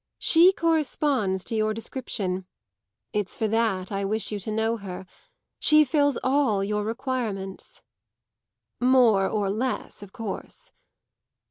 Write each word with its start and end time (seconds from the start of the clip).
She 0.17 0.51
corresponds 0.51 1.43
to 1.43 1.55
your 1.55 1.75
description; 1.75 2.47
it's 3.13 3.37
for 3.37 3.47
that 3.49 3.91
I 3.91 4.03
wish 4.03 4.31
you 4.31 4.39
to 4.39 4.49
know 4.51 4.77
her. 4.77 5.05
She 5.59 5.85
fills 5.85 6.17
all 6.23 6.63
your 6.63 6.83
requirements." 6.83 7.83
"More 8.79 9.27
or 9.29 9.51
less, 9.51 10.01
of 10.01 10.11
course." 10.11 10.71